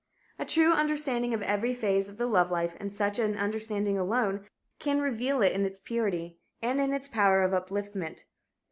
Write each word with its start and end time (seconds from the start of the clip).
A 0.39 0.45
true 0.45 0.71
understanding 0.71 1.31
of 1.31 1.43
every 1.43 1.75
phase 1.75 2.07
of 2.07 2.17
the 2.17 2.25
love 2.25 2.49
life, 2.49 2.73
and 2.79 2.91
such 2.91 3.19
an 3.19 3.35
understanding 3.35 3.99
alone, 3.99 4.47
can 4.79 4.99
reveal 4.99 5.43
it 5.43 5.51
in 5.51 5.63
its 5.63 5.77
purity 5.77 6.39
in 6.59 6.79
its 6.91 7.07
power 7.07 7.43
of 7.43 7.51
upliftment. 7.51 8.21